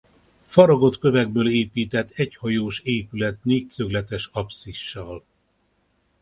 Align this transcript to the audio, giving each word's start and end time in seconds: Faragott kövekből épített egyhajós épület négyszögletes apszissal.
Faragott 0.43 0.97
kövekből 0.99 1.49
épített 1.49 2.09
egyhajós 2.09 2.79
épület 2.79 3.43
négyszögletes 3.43 4.29
apszissal. 4.33 5.23